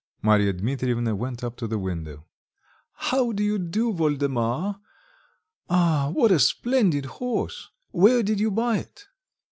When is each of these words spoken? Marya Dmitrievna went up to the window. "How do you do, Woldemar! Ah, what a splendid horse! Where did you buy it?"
Marya 0.23 0.51
Dmitrievna 0.53 1.15
went 1.15 1.43
up 1.43 1.55
to 1.57 1.67
the 1.67 1.77
window. 1.77 2.25
"How 2.91 3.31
do 3.31 3.43
you 3.43 3.59
do, 3.59 3.91
Woldemar! 3.93 4.79
Ah, 5.69 6.09
what 6.11 6.31
a 6.31 6.39
splendid 6.39 7.05
horse! 7.05 7.69
Where 7.91 8.23
did 8.23 8.39
you 8.39 8.49
buy 8.49 8.79
it?" 8.79 9.05